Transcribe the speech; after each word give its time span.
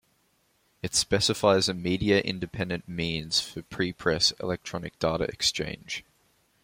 It 0.81 0.95
specifies 0.95 1.69
a 1.69 1.75
media-independent 1.75 2.89
means 2.89 3.39
for 3.39 3.61
prepress 3.61 4.31
electronic 4.41 4.97
data 4.97 5.25
exchange. 5.25 6.03